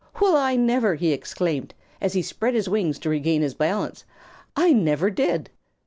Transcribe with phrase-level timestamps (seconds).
[0.19, 4.03] "Well, I never!" he exclaimed, as he spread his wings to regain his balance.
[4.55, 5.51] "I never did!"